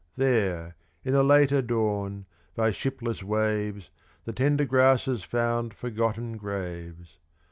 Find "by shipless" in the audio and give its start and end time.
2.55-3.21